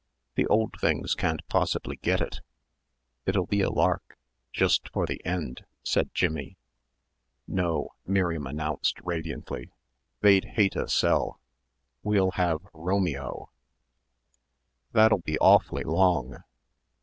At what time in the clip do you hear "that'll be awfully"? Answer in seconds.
14.91-15.83